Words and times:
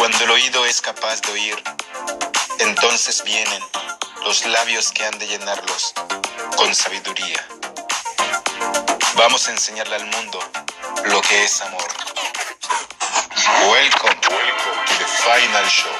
Cuando 0.00 0.24
el 0.24 0.30
oído 0.30 0.64
es 0.64 0.80
capaz 0.80 1.20
de 1.20 1.32
oír, 1.32 1.62
entonces 2.58 3.22
vienen 3.22 3.62
los 4.24 4.46
labios 4.46 4.92
que 4.92 5.04
han 5.04 5.18
de 5.18 5.26
llenarlos 5.26 5.92
con 6.56 6.74
sabiduría. 6.74 7.46
Vamos 9.18 9.46
a 9.46 9.50
enseñarle 9.50 9.96
al 9.96 10.06
mundo 10.06 10.38
lo 11.04 11.20
que 11.20 11.44
es 11.44 11.60
amor. 11.60 11.84
Welcome, 13.68 14.18
welcome 14.30 14.80
to 14.86 14.94
the 14.96 15.04
final 15.04 15.68
show. 15.68 15.92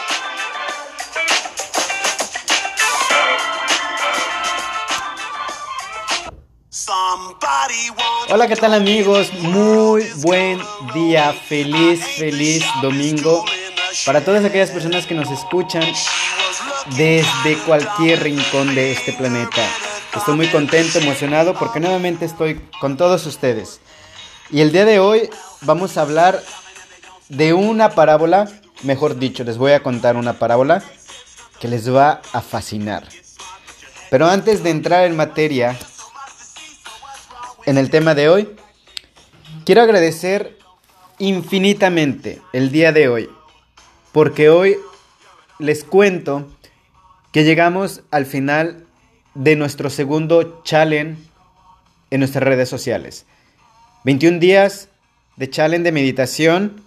Hola, 8.31 8.49
¿qué 8.49 8.57
tal 8.57 8.73
amigos? 8.73 9.31
Muy 9.35 10.11
buen 10.23 10.59
día, 10.95 11.35
feliz, 11.35 12.03
feliz 12.17 12.65
domingo 12.81 13.45
para 14.07 14.25
todas 14.25 14.45
aquellas 14.45 14.71
personas 14.71 15.07
que 15.07 15.15
nos 15.15 15.31
escuchan 15.31 15.83
desde 16.97 17.59
cualquier 17.67 18.23
rincón 18.23 18.75
de 18.75 18.93
este 18.93 19.13
planeta. 19.13 19.63
Estoy 20.17 20.37
muy 20.37 20.49
contento, 20.49 20.99
emocionado 20.99 21.55
porque 21.55 21.81
nuevamente 21.81 22.25
estoy 22.25 22.61
con 22.81 22.97
todos 22.97 23.27
ustedes. 23.27 23.81
Y 24.51 24.61
el 24.63 24.73
día 24.73 24.85
de 24.85 24.99
hoy 24.99 25.31
vamos 25.63 25.97
a 25.97 26.03
hablar 26.03 26.43
de 27.29 27.53
una 27.53 27.91
parábola, 27.91 28.49
mejor 28.83 29.19
dicho, 29.19 29.45
les 29.45 29.59
voy 29.59 29.73
a 29.73 29.83
contar 29.83 30.17
una 30.17 30.35
parábola 30.35 30.83
que 31.61 31.69
les 31.69 31.95
va 31.95 32.23
a 32.33 32.41
fascinar. 32.41 33.07
Pero 34.11 34.27
antes 34.27 34.63
de 34.65 34.71
entrar 34.71 35.05
en 35.05 35.17
materia, 35.17 35.79
en 37.67 37.79
el 37.79 37.91
tema 37.91 38.15
de 38.15 38.29
hoy, 38.29 38.57
quiero 39.65 39.83
agradecer 39.83 40.59
infinitamente 41.19 42.43
el 42.53 42.73
día 42.73 42.91
de 42.91 43.09
hoy, 43.09 43.31
porque 44.13 44.51
hoy 44.51 44.77
les 45.59 45.85
cuento 45.85 46.49
que 47.33 47.45
llegamos 47.45 48.03
al 48.11 48.27
final 48.27 48.87
de 49.35 49.57
nuestro 49.57 49.91
segundo 49.91 50.63
challenge 50.65 51.23
en 52.11 52.21
nuestras 52.21 52.45
redes 52.45 52.69
sociales. 52.69 53.27
21 54.05 54.39
días 54.39 54.89
de 55.37 55.49
challenge 55.49 55.85
de 55.85 55.93
meditación 55.93 56.83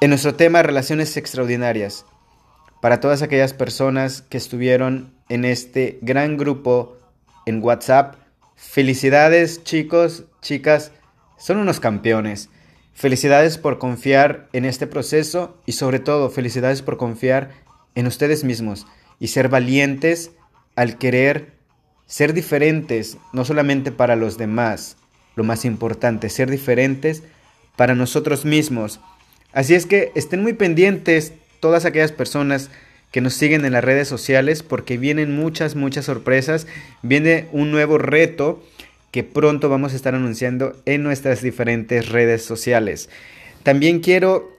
en 0.00 0.10
nuestro 0.10 0.34
tema 0.34 0.62
Relaciones 0.62 1.16
Extraordinarias. 1.16 2.04
Para 2.80 3.00
todas 3.00 3.22
aquellas 3.22 3.54
personas 3.54 4.22
que 4.22 4.36
estuvieron 4.36 5.14
en 5.28 5.44
este 5.44 5.98
gran 6.02 6.36
grupo 6.36 6.96
en 7.46 7.62
WhatsApp, 7.62 8.16
felicidades 8.54 9.64
chicos, 9.64 10.24
chicas, 10.42 10.92
son 11.38 11.58
unos 11.58 11.80
campeones. 11.80 12.50
Felicidades 12.96 13.58
por 13.58 13.78
confiar 13.78 14.48
en 14.54 14.64
este 14.64 14.86
proceso 14.86 15.60
y 15.66 15.72
sobre 15.72 15.98
todo 15.98 16.30
felicidades 16.30 16.80
por 16.80 16.96
confiar 16.96 17.50
en 17.94 18.06
ustedes 18.06 18.42
mismos 18.42 18.86
y 19.20 19.28
ser 19.28 19.50
valientes 19.50 20.30
al 20.76 20.96
querer 20.96 21.52
ser 22.06 22.32
diferentes, 22.32 23.18
no 23.34 23.44
solamente 23.44 23.92
para 23.92 24.16
los 24.16 24.38
demás, 24.38 24.96
lo 25.34 25.44
más 25.44 25.66
importante, 25.66 26.30
ser 26.30 26.50
diferentes 26.50 27.22
para 27.76 27.94
nosotros 27.94 28.46
mismos. 28.46 28.98
Así 29.52 29.74
es 29.74 29.84
que 29.84 30.10
estén 30.14 30.42
muy 30.42 30.54
pendientes 30.54 31.34
todas 31.60 31.84
aquellas 31.84 32.12
personas 32.12 32.70
que 33.10 33.20
nos 33.20 33.34
siguen 33.34 33.66
en 33.66 33.74
las 33.74 33.84
redes 33.84 34.08
sociales 34.08 34.62
porque 34.62 34.96
vienen 34.96 35.36
muchas, 35.36 35.74
muchas 35.74 36.06
sorpresas. 36.06 36.66
Viene 37.02 37.46
un 37.52 37.70
nuevo 37.70 37.98
reto 37.98 38.62
que 39.10 39.24
pronto 39.24 39.68
vamos 39.68 39.92
a 39.92 39.96
estar 39.96 40.14
anunciando 40.14 40.80
en 40.84 41.02
nuestras 41.02 41.42
diferentes 41.42 42.08
redes 42.08 42.44
sociales. 42.44 43.08
También 43.62 44.00
quiero 44.00 44.56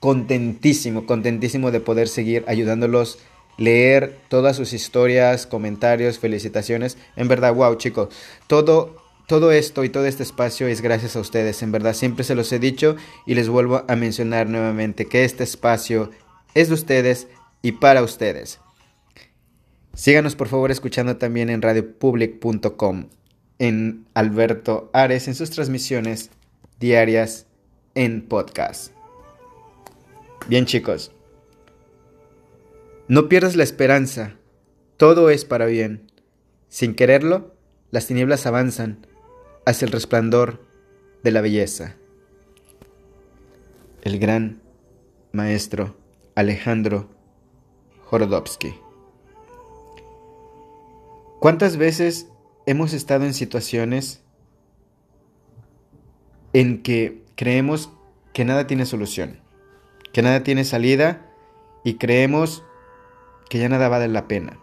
contentísimo, 0.00 1.06
contentísimo 1.06 1.70
de 1.70 1.80
poder 1.80 2.08
seguir 2.08 2.44
ayudándolos. 2.46 3.18
Leer 3.58 4.16
todas 4.28 4.56
sus 4.56 4.72
historias, 4.72 5.46
comentarios, 5.46 6.18
felicitaciones. 6.18 6.96
En 7.16 7.28
verdad, 7.28 7.52
wow, 7.52 7.74
chicos. 7.74 8.08
Todo, 8.46 8.96
todo 9.26 9.52
esto 9.52 9.84
y 9.84 9.90
todo 9.90 10.06
este 10.06 10.22
espacio 10.22 10.68
es 10.68 10.80
gracias 10.80 11.16
a 11.16 11.20
ustedes. 11.20 11.62
En 11.62 11.72
verdad, 11.72 11.92
siempre 11.92 12.24
se 12.24 12.34
los 12.34 12.50
he 12.52 12.58
dicho 12.58 12.96
y 13.26 13.34
les 13.34 13.48
vuelvo 13.48 13.84
a 13.86 13.96
mencionar 13.96 14.48
nuevamente 14.48 15.06
que 15.06 15.24
este 15.24 15.44
espacio 15.44 16.10
es 16.54 16.68
de 16.68 16.74
ustedes 16.74 17.28
y 17.60 17.72
para 17.72 18.02
ustedes. 18.02 18.60
Síganos 19.94 20.36
por 20.36 20.46
favor 20.46 20.70
escuchando 20.70 21.16
también 21.16 21.50
en 21.50 21.60
radiopublic.com, 21.60 23.08
en 23.58 24.06
Alberto 24.14 24.90
Ares, 24.92 25.26
en 25.26 25.34
sus 25.34 25.50
transmisiones 25.50 26.30
diarias 26.78 27.46
en 27.96 28.22
podcast. 28.22 28.92
Bien 30.46 30.66
chicos, 30.66 31.10
no 33.08 33.28
pierdas 33.28 33.56
la 33.56 33.62
esperanza, 33.62 34.34
todo 34.98 35.30
es 35.30 35.44
para 35.44 35.66
bien. 35.66 36.10
Sin 36.68 36.94
quererlo, 36.94 37.54
las 37.90 38.06
tinieblas 38.06 38.46
avanzan 38.46 39.06
hacia 39.64 39.86
el 39.86 39.92
resplandor 39.92 40.62
de 41.22 41.30
la 41.30 41.40
belleza. 41.40 41.96
El 44.02 44.18
gran 44.18 44.60
maestro 45.32 45.96
Alejandro 46.34 47.08
Jorodowski. 48.04 48.74
¿Cuántas 51.40 51.76
veces 51.76 52.28
hemos 52.66 52.92
estado 52.92 53.24
en 53.24 53.32
situaciones 53.32 54.20
en 56.52 56.82
que 56.82 57.22
creemos 57.36 57.90
que 58.34 58.44
nada 58.44 58.66
tiene 58.66 58.84
solución, 58.84 59.40
que 60.12 60.22
nada 60.22 60.42
tiene 60.42 60.64
salida 60.64 61.30
y 61.84 61.94
creemos 61.94 62.64
que 63.48 63.58
ya 63.58 63.68
nada 63.68 63.88
vale 63.88 64.08
la 64.08 64.28
pena? 64.28 64.58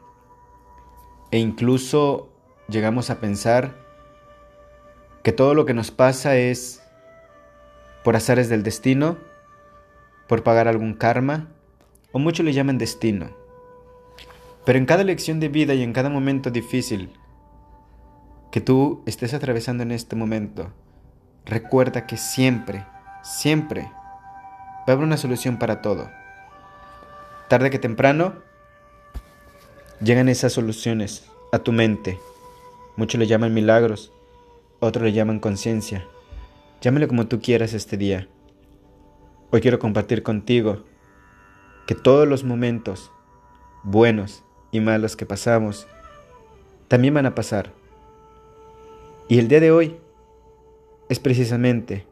E 1.31 1.39
incluso 1.39 2.29
llegamos 2.67 3.09
a 3.09 3.19
pensar 3.19 3.75
que 5.23 5.31
todo 5.31 5.53
lo 5.53 5.65
que 5.65 5.73
nos 5.73 5.91
pasa 5.91 6.37
es 6.37 6.83
por 8.03 8.15
azares 8.15 8.49
del 8.49 8.63
destino, 8.63 9.17
por 10.27 10.43
pagar 10.43 10.67
algún 10.67 10.93
karma, 10.93 11.49
o 12.11 12.19
muchos 12.19 12.45
le 12.45 12.53
llaman 12.53 12.77
destino. 12.77 13.29
Pero 14.65 14.79
en 14.79 14.85
cada 14.85 15.03
lección 15.03 15.39
de 15.39 15.49
vida 15.49 15.73
y 15.73 15.83
en 15.83 15.93
cada 15.93 16.09
momento 16.09 16.51
difícil 16.51 17.11
que 18.51 18.61
tú 18.61 19.03
estés 19.05 19.33
atravesando 19.33 19.83
en 19.83 19.91
este 19.91 20.15
momento, 20.15 20.71
recuerda 21.45 22.07
que 22.07 22.17
siempre, 22.17 22.85
siempre 23.23 23.81
va 23.81 24.83
a 24.87 24.91
haber 24.91 25.05
una 25.05 25.17
solución 25.17 25.57
para 25.57 25.81
todo. 25.81 26.09
Tarde 27.49 27.69
que 27.69 27.79
temprano, 27.79 28.44
llegan 30.01 30.29
esas 30.29 30.53
soluciones 30.53 31.25
a 31.51 31.59
tu 31.59 31.71
mente. 31.71 32.19
Muchos 32.95 33.19
le 33.19 33.27
llaman 33.27 33.53
milagros, 33.53 34.11
otros 34.79 35.03
le 35.03 35.13
llaman 35.13 35.39
conciencia. 35.39 36.05
Llámale 36.81 37.07
como 37.07 37.27
tú 37.27 37.39
quieras 37.39 37.73
este 37.73 37.97
día. 37.97 38.27
Hoy 39.51 39.61
quiero 39.61 39.79
compartir 39.79 40.23
contigo 40.23 40.83
que 41.87 41.95
todos 41.95 42.27
los 42.27 42.43
momentos 42.43 43.11
buenos 43.83 44.43
y 44.71 44.79
malos 44.79 45.15
que 45.15 45.25
pasamos 45.25 45.87
también 46.87 47.13
van 47.13 47.25
a 47.25 47.35
pasar. 47.35 47.71
Y 49.27 49.39
el 49.39 49.47
día 49.47 49.59
de 49.59 49.71
hoy 49.71 49.97
es 51.09 51.19
precisamente 51.19 52.05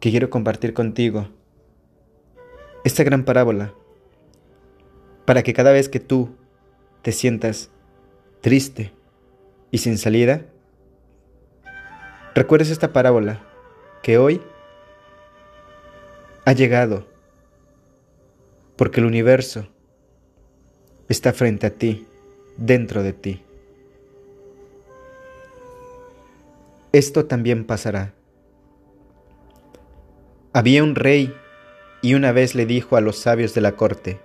que 0.00 0.10
quiero 0.10 0.30
compartir 0.30 0.74
contigo 0.74 1.28
esta 2.84 3.04
gran 3.04 3.24
parábola 3.24 3.72
para 5.24 5.42
que 5.42 5.52
cada 5.52 5.70
vez 5.70 5.88
que 5.88 6.00
tú 6.00 6.30
te 7.02 7.12
sientas 7.12 7.70
triste 8.40 8.92
y 9.70 9.78
sin 9.78 9.98
salida, 9.98 10.46
recuerdes 12.34 12.70
esta 12.70 12.92
parábola 12.92 13.40
que 14.02 14.18
hoy 14.18 14.40
ha 16.44 16.52
llegado 16.52 17.06
porque 18.76 19.00
el 19.00 19.06
universo 19.06 19.68
está 21.08 21.32
frente 21.32 21.66
a 21.66 21.70
ti, 21.70 22.06
dentro 22.56 23.02
de 23.02 23.12
ti. 23.12 23.42
Esto 26.92 27.26
también 27.26 27.64
pasará. 27.64 28.12
Había 30.52 30.82
un 30.82 30.94
rey 30.94 31.34
y 32.02 32.14
una 32.14 32.32
vez 32.32 32.54
le 32.54 32.66
dijo 32.66 32.96
a 32.96 33.00
los 33.00 33.16
sabios 33.18 33.54
de 33.54 33.60
la 33.60 33.72
corte, 33.72 34.20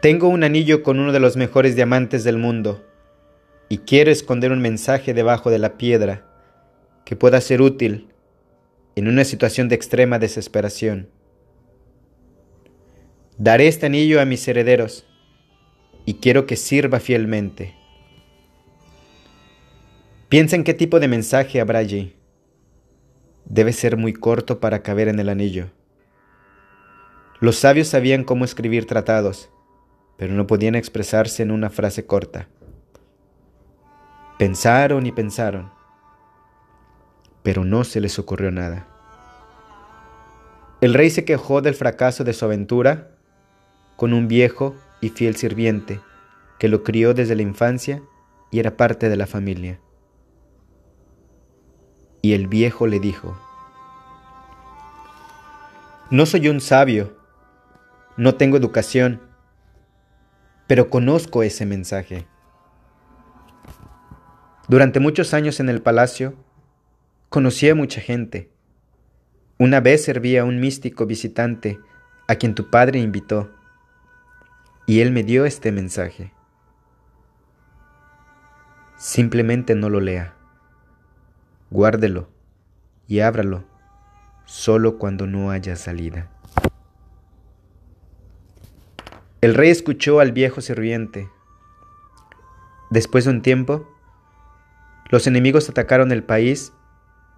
Tengo 0.00 0.28
un 0.28 0.44
anillo 0.44 0.84
con 0.84 1.00
uno 1.00 1.10
de 1.10 1.18
los 1.18 1.36
mejores 1.36 1.74
diamantes 1.74 2.22
del 2.22 2.38
mundo 2.38 2.86
y 3.68 3.78
quiero 3.78 4.12
esconder 4.12 4.52
un 4.52 4.60
mensaje 4.60 5.12
debajo 5.12 5.50
de 5.50 5.58
la 5.58 5.76
piedra 5.76 6.24
que 7.04 7.16
pueda 7.16 7.40
ser 7.40 7.60
útil 7.60 8.06
en 8.94 9.08
una 9.08 9.24
situación 9.24 9.68
de 9.68 9.74
extrema 9.74 10.20
desesperación. 10.20 11.08
Daré 13.38 13.66
este 13.66 13.86
anillo 13.86 14.20
a 14.20 14.24
mis 14.24 14.46
herederos 14.46 15.04
y 16.04 16.14
quiero 16.14 16.46
que 16.46 16.54
sirva 16.54 17.00
fielmente. 17.00 17.74
Piensa 20.28 20.54
en 20.54 20.62
qué 20.62 20.74
tipo 20.74 21.00
de 21.00 21.08
mensaje 21.08 21.60
habrá 21.60 21.80
allí. 21.80 22.14
Debe 23.46 23.72
ser 23.72 23.96
muy 23.96 24.12
corto 24.12 24.60
para 24.60 24.80
caber 24.84 25.08
en 25.08 25.18
el 25.18 25.28
anillo. 25.28 25.70
Los 27.40 27.56
sabios 27.56 27.88
sabían 27.88 28.22
cómo 28.22 28.44
escribir 28.44 28.86
tratados, 28.86 29.50
pero 30.18 30.34
no 30.34 30.46
podían 30.46 30.74
expresarse 30.74 31.42
en 31.44 31.52
una 31.52 31.70
frase 31.70 32.04
corta. 32.04 32.48
Pensaron 34.36 35.06
y 35.06 35.12
pensaron, 35.12 35.70
pero 37.42 37.64
no 37.64 37.84
se 37.84 38.00
les 38.00 38.18
ocurrió 38.18 38.50
nada. 38.50 38.86
El 40.80 40.92
rey 40.92 41.10
se 41.10 41.24
quejó 41.24 41.62
del 41.62 41.74
fracaso 41.74 42.24
de 42.24 42.32
su 42.32 42.44
aventura 42.44 43.12
con 43.96 44.12
un 44.12 44.28
viejo 44.28 44.76
y 45.00 45.08
fiel 45.10 45.36
sirviente 45.36 46.00
que 46.58 46.68
lo 46.68 46.82
crió 46.82 47.14
desde 47.14 47.36
la 47.36 47.42
infancia 47.42 48.02
y 48.50 48.58
era 48.58 48.76
parte 48.76 49.08
de 49.08 49.16
la 49.16 49.26
familia. 49.26 49.80
Y 52.22 52.32
el 52.32 52.48
viejo 52.48 52.88
le 52.88 52.98
dijo, 52.98 53.38
No 56.10 56.26
soy 56.26 56.48
un 56.48 56.60
sabio, 56.60 57.16
no 58.16 58.34
tengo 58.34 58.56
educación, 58.56 59.27
pero 60.68 60.90
conozco 60.90 61.42
ese 61.42 61.66
mensaje. 61.66 62.26
Durante 64.68 65.00
muchos 65.00 65.34
años 65.34 65.60
en 65.60 65.70
el 65.70 65.82
palacio, 65.82 66.36
conocí 67.30 67.68
a 67.68 67.74
mucha 67.74 68.02
gente. 68.02 68.52
Una 69.58 69.80
vez 69.80 70.04
serví 70.04 70.36
a 70.36 70.44
un 70.44 70.60
místico 70.60 71.06
visitante 71.06 71.80
a 72.28 72.36
quien 72.36 72.54
tu 72.54 72.70
padre 72.70 73.00
invitó, 73.00 73.50
y 74.86 75.00
él 75.00 75.10
me 75.10 75.24
dio 75.24 75.46
este 75.46 75.72
mensaje. 75.72 76.32
Simplemente 78.98 79.74
no 79.74 79.88
lo 79.88 80.00
lea. 80.00 80.34
Guárdelo 81.70 82.28
y 83.06 83.20
ábralo 83.20 83.64
solo 84.44 84.98
cuando 84.98 85.26
no 85.26 85.50
haya 85.50 85.76
salida. 85.76 86.30
El 89.40 89.54
rey 89.54 89.70
escuchó 89.70 90.18
al 90.18 90.32
viejo 90.32 90.60
sirviente. 90.60 91.30
Después 92.90 93.24
de 93.24 93.30
un 93.30 93.40
tiempo, 93.40 93.88
los 95.10 95.28
enemigos 95.28 95.68
atacaron 95.68 96.10
el 96.10 96.24
país 96.24 96.72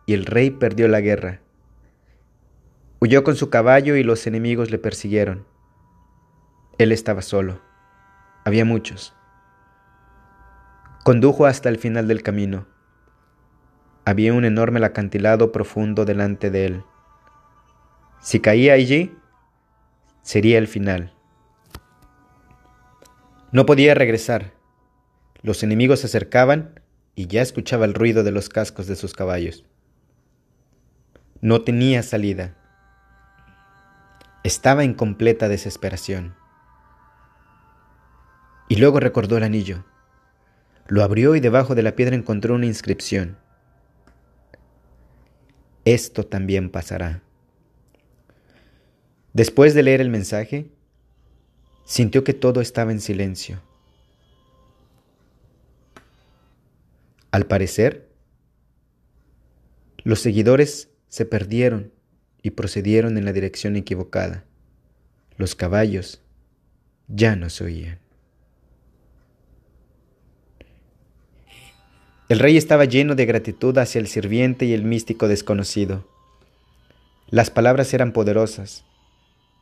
y 0.06 0.14
el 0.14 0.24
rey 0.24 0.50
perdió 0.50 0.88
la 0.88 1.02
guerra. 1.02 1.40
Huyó 3.00 3.22
con 3.22 3.36
su 3.36 3.50
caballo 3.50 3.96
y 3.96 4.02
los 4.02 4.26
enemigos 4.26 4.70
le 4.70 4.78
persiguieron. 4.78 5.44
Él 6.78 6.90
estaba 6.90 7.20
solo. 7.20 7.60
Había 8.46 8.64
muchos. 8.64 9.14
Condujo 11.04 11.44
hasta 11.44 11.68
el 11.68 11.76
final 11.76 12.08
del 12.08 12.22
camino. 12.22 12.66
Había 14.06 14.32
un 14.32 14.46
enorme 14.46 14.82
acantilado 14.82 15.52
profundo 15.52 16.06
delante 16.06 16.50
de 16.50 16.64
él. 16.64 16.84
Si 18.20 18.40
caía 18.40 18.72
allí, 18.72 19.14
sería 20.22 20.56
el 20.56 20.66
final. 20.66 21.12
No 23.52 23.66
podía 23.66 23.94
regresar. 23.94 24.52
Los 25.42 25.62
enemigos 25.62 26.00
se 26.00 26.06
acercaban 26.06 26.80
y 27.16 27.26
ya 27.26 27.42
escuchaba 27.42 27.84
el 27.84 27.94
ruido 27.94 28.22
de 28.22 28.30
los 28.30 28.48
cascos 28.48 28.86
de 28.86 28.94
sus 28.94 29.12
caballos. 29.12 29.64
No 31.40 31.62
tenía 31.62 32.02
salida. 32.02 32.56
Estaba 34.44 34.84
en 34.84 34.94
completa 34.94 35.48
desesperación. 35.48 36.36
Y 38.68 38.76
luego 38.76 39.00
recordó 39.00 39.36
el 39.36 39.42
anillo. 39.42 39.84
Lo 40.86 41.02
abrió 41.02 41.34
y 41.34 41.40
debajo 41.40 41.74
de 41.74 41.82
la 41.82 41.96
piedra 41.96 42.14
encontró 42.14 42.54
una 42.54 42.66
inscripción. 42.66 43.36
Esto 45.84 46.24
también 46.24 46.70
pasará. 46.70 47.22
Después 49.32 49.74
de 49.74 49.82
leer 49.82 50.00
el 50.00 50.10
mensaje, 50.10 50.70
sintió 51.90 52.22
que 52.22 52.34
todo 52.34 52.60
estaba 52.60 52.92
en 52.92 53.00
silencio. 53.00 53.60
Al 57.32 57.46
parecer, 57.46 58.08
los 60.04 60.20
seguidores 60.20 60.90
se 61.08 61.24
perdieron 61.24 61.92
y 62.42 62.50
procedieron 62.50 63.18
en 63.18 63.24
la 63.24 63.32
dirección 63.32 63.74
equivocada. 63.74 64.44
Los 65.36 65.56
caballos 65.56 66.22
ya 67.08 67.34
no 67.34 67.50
se 67.50 67.64
oían. 67.64 67.98
El 72.28 72.38
rey 72.38 72.56
estaba 72.56 72.84
lleno 72.84 73.16
de 73.16 73.26
gratitud 73.26 73.76
hacia 73.78 73.98
el 73.98 74.06
sirviente 74.06 74.64
y 74.64 74.74
el 74.74 74.84
místico 74.84 75.26
desconocido. 75.26 76.08
Las 77.30 77.50
palabras 77.50 77.92
eran 77.94 78.12
poderosas. 78.12 78.84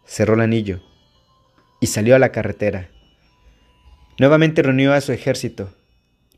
Cerró 0.04 0.34
el 0.34 0.42
anillo 0.42 0.82
y 1.80 1.86
salió 1.86 2.16
a 2.16 2.18
la 2.18 2.32
carretera. 2.32 2.90
Nuevamente 4.18 4.62
reunió 4.62 4.92
a 4.92 5.00
su 5.00 5.12
ejército 5.12 5.70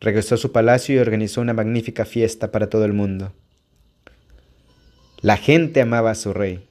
regresó 0.01 0.35
a 0.35 0.39
su 0.39 0.51
palacio 0.51 0.95
y 0.95 0.99
organizó 0.99 1.41
una 1.41 1.53
magnífica 1.53 2.05
fiesta 2.05 2.51
para 2.51 2.69
todo 2.69 2.85
el 2.85 2.93
mundo. 2.93 3.33
La 5.21 5.37
gente 5.37 5.83
amaba 5.83 6.11
a 6.11 6.15
su 6.15 6.33
rey. 6.33 6.67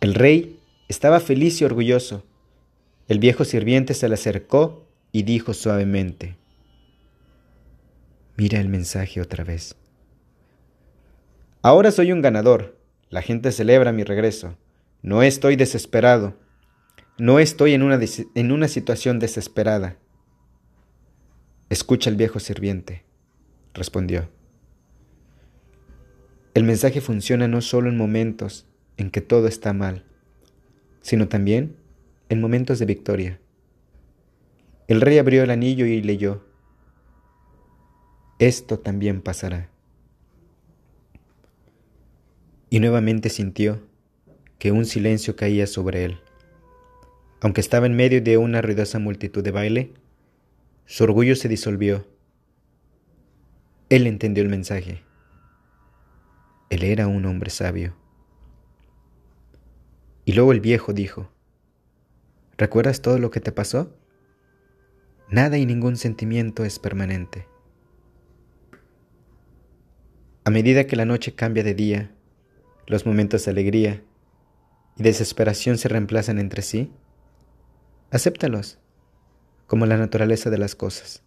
El 0.00 0.14
rey 0.14 0.58
estaba 0.88 1.20
feliz 1.20 1.60
y 1.60 1.64
orgulloso. 1.64 2.24
El 3.06 3.20
viejo 3.20 3.44
sirviente 3.44 3.94
se 3.94 4.08
le 4.08 4.14
acercó 4.14 4.86
y 5.12 5.22
dijo 5.22 5.54
suavemente, 5.54 6.36
Mira 8.36 8.58
el 8.58 8.68
mensaje 8.68 9.20
otra 9.20 9.44
vez. 9.44 9.76
Ahora 11.62 11.90
soy 11.90 12.10
un 12.10 12.22
ganador. 12.22 12.78
La 13.10 13.22
gente 13.22 13.52
celebra 13.52 13.92
mi 13.92 14.02
regreso. 14.02 14.56
No 15.02 15.22
estoy 15.22 15.56
desesperado. 15.56 16.34
No 17.20 17.38
estoy 17.38 17.74
en 17.74 17.82
una, 17.82 18.00
en 18.34 18.50
una 18.50 18.66
situación 18.66 19.18
desesperada. 19.18 19.98
Escucha 21.68 22.08
el 22.08 22.16
viejo 22.16 22.40
sirviente, 22.40 23.04
respondió. 23.74 24.30
El 26.54 26.64
mensaje 26.64 27.02
funciona 27.02 27.46
no 27.46 27.60
solo 27.60 27.90
en 27.90 27.98
momentos 27.98 28.66
en 28.96 29.10
que 29.10 29.20
todo 29.20 29.48
está 29.48 29.74
mal, 29.74 30.06
sino 31.02 31.28
también 31.28 31.76
en 32.30 32.40
momentos 32.40 32.78
de 32.78 32.86
victoria. 32.86 33.38
El 34.88 35.02
rey 35.02 35.18
abrió 35.18 35.42
el 35.42 35.50
anillo 35.50 35.84
y 35.84 36.00
leyó, 36.00 36.42
esto 38.38 38.78
también 38.78 39.20
pasará. 39.20 39.68
Y 42.70 42.80
nuevamente 42.80 43.28
sintió 43.28 43.82
que 44.58 44.72
un 44.72 44.86
silencio 44.86 45.36
caía 45.36 45.66
sobre 45.66 46.06
él. 46.06 46.20
Aunque 47.40 47.60
estaba 47.60 47.86
en 47.86 47.94
medio 47.94 48.20
de 48.20 48.36
una 48.36 48.60
ruidosa 48.60 48.98
multitud 48.98 49.42
de 49.42 49.50
baile, 49.50 49.94
su 50.84 51.04
orgullo 51.04 51.34
se 51.36 51.48
disolvió. 51.48 52.06
Él 53.88 54.06
entendió 54.06 54.42
el 54.42 54.50
mensaje. 54.50 55.02
Él 56.68 56.82
era 56.82 57.06
un 57.06 57.24
hombre 57.24 57.50
sabio. 57.50 57.96
Y 60.24 60.34
luego 60.34 60.52
el 60.52 60.60
viejo 60.60 60.92
dijo, 60.92 61.30
¿recuerdas 62.58 63.02
todo 63.02 63.18
lo 63.18 63.30
que 63.30 63.40
te 63.40 63.52
pasó? 63.52 63.96
Nada 65.30 65.58
y 65.58 65.64
ningún 65.64 65.96
sentimiento 65.96 66.64
es 66.64 66.78
permanente. 66.78 67.46
A 70.44 70.50
medida 70.50 70.86
que 70.86 70.96
la 70.96 71.04
noche 71.04 71.34
cambia 71.34 71.62
de 71.62 71.74
día, 71.74 72.10
los 72.86 73.06
momentos 73.06 73.44
de 73.44 73.50
alegría 73.50 74.02
y 74.96 75.02
desesperación 75.02 75.78
se 75.78 75.88
reemplazan 75.88 76.38
entre 76.38 76.62
sí, 76.62 76.92
Acéptalos 78.12 78.78
como 79.66 79.86
la 79.86 79.96
naturaleza 79.96 80.50
de 80.50 80.58
las 80.58 80.74
cosas, 80.74 81.22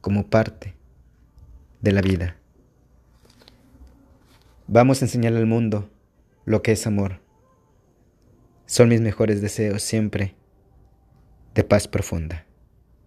como 0.00 0.28
parte 0.28 0.74
de 1.80 1.92
la 1.92 2.02
vida. 2.02 2.36
Vamos 4.66 5.00
a 5.00 5.04
enseñar 5.04 5.34
al 5.34 5.46
mundo 5.46 5.88
lo 6.44 6.60
que 6.62 6.72
es 6.72 6.86
amor. 6.86 7.20
Son 8.66 8.88
mis 8.88 9.00
mejores 9.00 9.40
deseos 9.40 9.82
siempre 9.82 10.34
de 11.54 11.64
paz 11.64 11.88
profunda. 11.88 12.45